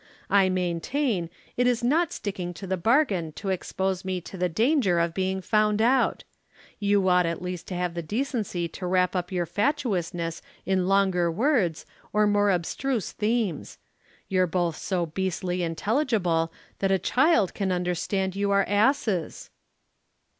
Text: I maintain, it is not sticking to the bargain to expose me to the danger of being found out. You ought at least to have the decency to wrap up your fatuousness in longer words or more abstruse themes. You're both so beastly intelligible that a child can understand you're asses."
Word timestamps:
I 0.31 0.49
maintain, 0.49 1.29
it 1.57 1.67
is 1.67 1.83
not 1.83 2.11
sticking 2.11 2.55
to 2.55 2.65
the 2.65 2.75
bargain 2.75 3.33
to 3.33 3.49
expose 3.49 4.03
me 4.03 4.19
to 4.21 4.35
the 4.35 4.49
danger 4.49 4.97
of 4.97 5.13
being 5.13 5.41
found 5.41 5.79
out. 5.79 6.23
You 6.79 7.07
ought 7.07 7.27
at 7.27 7.39
least 7.43 7.67
to 7.67 7.75
have 7.75 7.93
the 7.93 8.01
decency 8.01 8.67
to 8.69 8.87
wrap 8.87 9.15
up 9.15 9.31
your 9.31 9.45
fatuousness 9.45 10.41
in 10.65 10.87
longer 10.87 11.31
words 11.31 11.85
or 12.13 12.25
more 12.25 12.49
abstruse 12.49 13.11
themes. 13.11 13.77
You're 14.27 14.47
both 14.47 14.75
so 14.75 15.05
beastly 15.05 15.61
intelligible 15.61 16.51
that 16.79 16.89
a 16.91 16.97
child 16.97 17.53
can 17.53 17.71
understand 17.71 18.35
you're 18.35 18.67
asses." 18.67 19.51